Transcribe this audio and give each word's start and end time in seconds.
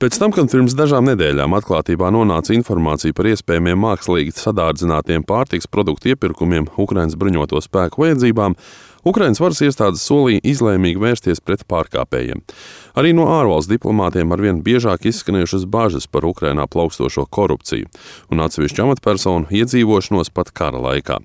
Pēc 0.00 0.16
tam, 0.16 0.32
kad 0.32 0.48
pirms 0.48 0.72
dažām 0.72 1.04
nedēļām 1.10 1.52
atklātībā 1.58 2.08
nonāca 2.08 2.54
informācija 2.54 3.12
par 3.12 3.26
iespējamiem 3.34 3.82
mākslīgi 3.84 4.32
sadārdzinātiem 4.32 5.26
pārtiks 5.28 5.68
produktu 5.68 6.14
iepirkumiem 6.14 6.70
Ukraiņas 6.80 7.18
bruņoto 7.20 7.60
spēku 7.60 8.06
vajadzībām, 8.06 8.56
Ukraiņas 9.04 9.42
varas 9.44 9.60
iestādes 9.66 10.06
solīja 10.08 10.40
izlēmīgi 10.54 11.04
vērsties 11.04 11.44
pret 11.44 11.66
pārkāpējiem. 11.68 12.40
Arī 12.96 13.12
no 13.12 13.28
ārvalstu 13.28 13.76
diplomātiem 13.76 14.32
arvien 14.32 14.64
biežāk 14.64 15.04
izskanējušas 15.12 15.68
bažas 15.68 16.08
par 16.08 16.24
Ukrainā 16.24 16.64
plaukstošo 16.64 17.28
korupciju 17.28 17.92
un 18.32 18.40
atsevišķu 18.46 18.86
amatpersonu 18.86 19.52
iedzīvošanos 19.52 20.32
pat 20.32 20.56
kara 20.56 20.80
laikā. 20.80 21.20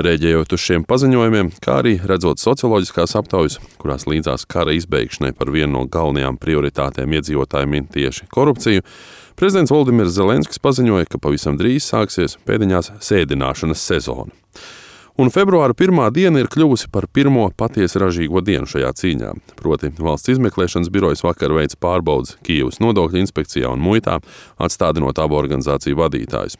Rēģējot 0.00 0.54
uz 0.56 0.62
šiem 0.64 0.84
paziņojumiem, 0.88 1.50
kā 1.60 1.74
arī 1.82 1.98
redzot 2.08 2.40
socioloģiskās 2.40 3.12
aptaujas, 3.18 3.58
kurās 3.82 4.06
līdzās 4.08 4.46
kara 4.48 4.72
izbeigšanai 4.72 5.34
par 5.36 5.52
vienu 5.52 5.74
no 5.74 5.82
galvenajām 5.84 6.38
prioritātēm 6.40 7.12
iedzīvotājiem 7.18 7.76
ir 7.76 7.90
tieši 7.92 8.30
korupcija, 8.32 8.86
prezidents 9.36 9.74
Valdimirs 9.74 10.16
Zelenskis 10.16 10.62
paziņoja, 10.64 11.10
ka 11.12 11.20
pavisam 11.20 11.60
drīz 11.60 11.90
sāksies 11.92 12.38
pēdiņās 12.48 12.94
sēdināšanas 13.04 13.84
sezona 13.84 14.32
un 15.20 15.30
februāra 15.32 15.74
pirmā 15.76 16.08
diena 16.14 16.40
ir 16.40 16.48
kļuvusi 16.50 16.88
par 16.92 17.06
pirmo 17.12 17.44
patiesi 17.56 18.00
ražīgo 18.00 18.42
dienu 18.44 18.68
šajā 18.68 18.92
cīņā. 18.98 19.32
Proti, 19.58 19.92
valsts 20.00 20.32
izmeklēšanas 20.34 20.90
birojas 20.92 21.24
vakar 21.24 21.52
veids 21.56 21.76
pārbaudas 21.80 22.36
Kijavas 22.46 22.80
nodokļu 22.82 23.22
inspekcijā 23.22 23.72
un 23.72 23.82
muitā, 23.84 24.18
atstādinot 24.62 25.20
abu 25.22 25.38
organizāciju 25.40 26.00
vadītājus. 26.00 26.58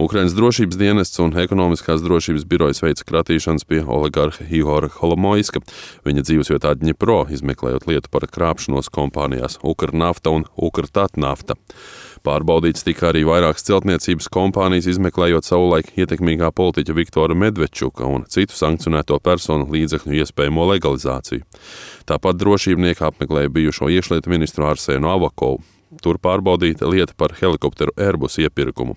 Ukraiņas 0.00 0.32
drošības 0.32 0.78
dienests 0.80 1.20
un 1.20 1.34
ekonomiskās 1.36 2.00
drošības 2.00 2.46
birojas 2.48 2.78
veica 2.80 3.04
kratīšanas 3.04 3.66
pie 3.68 3.82
oligarha 3.84 4.46
Ihora 4.48 4.88
Holomoiska, 4.94 5.60
viņa 6.08 6.22
dzīvesvietā 6.24 6.70
Dņipro, 6.80 7.26
izmeklējot 7.36 7.84
lietu 7.90 8.08
par 8.08 8.24
krāpšanos 8.32 8.88
kompānijās 8.94 9.58
Ukrnafta 9.60 10.32
un 10.32 10.46
Ukrtatnafta. 10.56 11.58
Pārbaudīts 12.24 12.84
tika 12.84 13.10
arī 13.10 13.26
vairākas 13.28 13.66
celtniecības 13.68 14.28
kompānijas, 14.32 14.88
izmeklējot 14.88 15.44
savulaik 15.44 15.92
ietekmīgā 16.00 16.48
politiķa 16.56 16.96
Viktora 16.96 17.36
Medvečuka 17.36 18.08
un 18.08 18.24
citu 18.28 18.56
sankcionēto 18.56 19.18
personu 19.20 19.68
līdzekļu 19.72 20.16
iespējamo 20.22 20.64
legalizāciju. 20.74 21.44
Tāpat 22.08 22.40
drošībnieki 22.40 23.04
apmeklēja 23.08 23.52
bijušo 23.52 23.92
iekšlietu 23.92 24.32
ministru 24.32 24.68
Arsēnu 24.68 25.12
Avakovu. 25.12 25.60
Tur 26.02 26.20
pārbaudīta 26.22 26.86
lieta 26.86 27.16
par 27.18 27.34
helikopteru 27.40 27.94
Airbus 27.98 28.38
iepirkumu. 28.38 28.94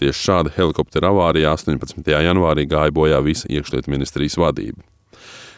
Tieši 0.00 0.24
šāda 0.26 0.54
helikoptera 0.56 1.12
avārijā 1.12 1.52
18. 1.52 2.06
janvārī 2.08 2.64
gāja 2.70 2.94
bojā 2.96 3.20
visa 3.24 3.50
iekšlietu 3.52 3.92
ministrijas 3.92 4.38
vadība. 4.40 4.89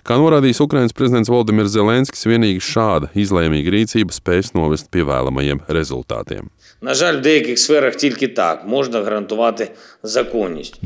Kā 0.02 0.16
norādījis 0.18 0.58
Ukrainas 0.64 0.94
prezidents 0.98 1.30
Valdemirs 1.30 1.70
Zelenskis, 1.76 2.24
vienīgi 2.26 2.58
šāda 2.66 3.12
izlēmīga 3.14 3.70
rīcība 3.70 4.10
spēs 4.10 4.50
novest 4.56 4.88
pie 4.90 5.04
vēlamajiem 5.06 5.60
rezultātiem. 5.70 6.48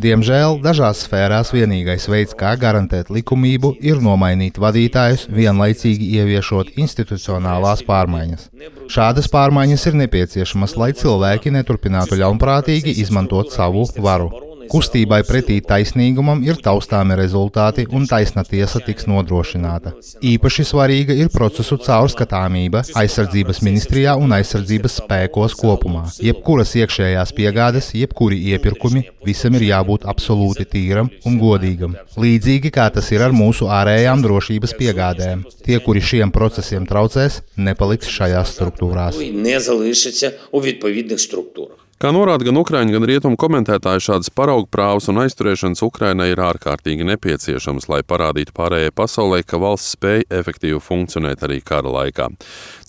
Diemžēl 0.05 0.59
dažās 0.61 1.07
sfērās 1.07 1.55
vienīgais 1.57 2.05
veids, 2.13 2.37
kā 2.37 2.53
garantēt 2.61 3.09
likumību, 3.09 3.73
ir 3.81 4.05
nomainīt 4.05 4.61
vadītājus, 4.61 5.31
vienlaicīgi 5.33 6.11
ieviešot 6.21 6.77
institucionālās 6.77 7.87
pārmaiņas. 7.89 8.51
Šādas 8.93 9.33
pārmaiņas 9.33 9.89
ir 9.89 9.97
nepieciešamas, 10.03 10.77
lai 10.77 10.93
cilvēki 10.93 11.57
neturpinātu 11.57 12.21
ļaunprātīgi 12.21 12.99
izmantot 13.01 13.57
savu 13.57 13.89
varu. 13.97 14.46
Kustībai 14.71 15.21
pretī 15.27 15.59
taisnīgumam 15.65 16.43
ir 16.47 16.59
taustāmi 16.63 17.17
rezultāti, 17.19 17.87
un 17.95 18.07
taisna 18.11 18.45
tiesa 18.47 18.81
tiks 18.85 19.07
nodrošināta. 19.11 19.93
Īpaši 20.27 20.67
svarīga 20.67 21.17
ir 21.17 21.31
procesu 21.35 21.79
caurskatāmība 21.83 22.83
aizsardzības 22.99 23.63
ministrijā 23.67 24.17
un 24.21 24.35
aizsardzības 24.37 24.99
spēkos 25.03 25.57
kopumā. 25.61 26.05
Jebkuras 26.23 26.75
iekšējās 26.81 27.35
piegādes, 27.37 27.93
jebkuri 27.97 28.41
iepirkumi, 28.53 29.07
visam 29.27 29.57
ir 29.59 29.69
jābūt 29.71 30.07
absolūti 30.11 30.69
tīram 30.75 31.11
un 31.29 31.41
godīgam. 31.43 31.97
Līdzīgi 32.21 32.75
kā 32.75 32.89
tas 32.95 33.11
ir 33.15 33.25
ar 33.27 33.35
mūsu 33.37 33.71
ārējām 33.71 34.25
drošības 34.27 34.77
piegādēm. 34.81 35.47
Tie, 35.67 35.81
kuri 35.85 36.03
šiem 36.13 36.35
procesiem 36.35 36.87
traucēs, 36.89 37.43
nepaliks 37.57 38.13
šajās 38.19 38.57
struktūrās. 38.57 39.21
Kā 41.97 42.11
norāda 42.13 42.45
gan 42.45 42.59
Ukrāņu, 42.61 42.93
gan 42.93 43.07
Rietumu 43.09 43.39
komentētāji, 43.41 44.03
šādas 44.05 44.29
paraugu 44.37 44.67
prāvas 44.69 45.07
un 45.09 45.17
aizturēšanas 45.23 45.81
Ukrainai 45.87 46.27
ir 46.29 46.43
ārkārtīgi 46.45 47.07
nepieciešamas, 47.09 47.87
lai 47.89 48.03
parādītu 48.05 48.53
pārējai 48.53 48.93
pasaulē, 48.93 49.39
ka 49.41 49.57
valsts 49.63 49.95
spēja 49.97 50.27
efektīvi 50.43 50.77
funkcionēt 50.77 51.47
arī 51.49 51.63
kara 51.65 51.89
laikā. 51.95 52.27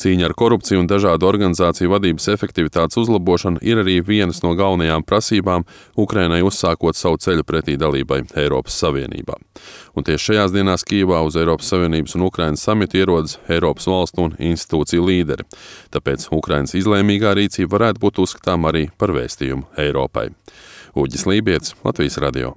Cīņa 0.04 0.28
ar 0.28 0.36
korupciju 0.36 0.84
un 0.84 0.90
dažādu 0.92 1.24
organizāciju 1.30 1.94
vadības 1.94 2.28
efektivitātes 2.36 3.00
uzlabošana 3.00 3.64
ir 3.64 3.80
arī 3.86 4.02
vienas 4.04 4.44
no 4.44 4.52
galvenajām 4.60 5.08
prasībām 5.08 5.64
Ukrainai 5.96 6.42
uzsākot 6.44 7.00
savu 7.00 7.16
ceļu 7.24 7.48
pretī 7.48 7.80
dalībai 7.80 8.26
Eiropas 8.36 8.76
Savienībā. 8.76 9.40
Un 9.98 10.06
tieši 10.06 10.30
šajās 10.30 10.52
dienās 10.54 10.86
Kīvā 10.86 11.24
uz 11.26 11.36
Eiropas 11.42 11.72
Savienības 11.74 12.14
un 12.20 12.28
Ukrainas 12.28 12.62
samitu 12.68 13.00
ierodas 13.00 13.40
Eiropas 13.50 13.90
valstu 13.90 14.28
un 14.28 14.36
institūciju 14.38 15.08
līderi. 15.08 15.48
Tāpēc 15.96 16.28
Ukrainas 16.38 16.78
izlēmīgā 16.78 17.34
rīcība 17.40 17.80
varētu 17.80 18.04
būt 18.06 18.22
uzskatām 18.28 18.70
arī 18.70 18.88
par 19.02 19.16
vēstījumu 19.18 19.66
Eiropai. 19.88 20.30
Uģis 20.98 21.26
Lībijams, 21.30 21.76
Latvijas 21.82 22.22
Radio. 22.22 22.54